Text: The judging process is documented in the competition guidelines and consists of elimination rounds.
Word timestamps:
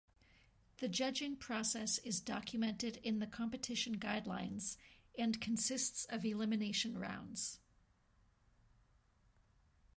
The 0.79 0.87
judging 0.87 1.35
process 1.35 1.99
is 1.99 2.19
documented 2.19 2.97
in 3.03 3.19
the 3.19 3.27
competition 3.27 3.99
guidelines 3.99 4.77
and 5.15 5.39
consists 5.39 6.05
of 6.05 6.25
elimination 6.25 6.97
rounds. 6.97 7.59